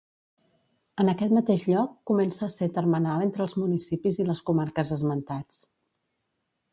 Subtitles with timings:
[1.01, 5.61] En aquest mateix lloc comença a ser termenal entre els municipis i les comarques esmentats.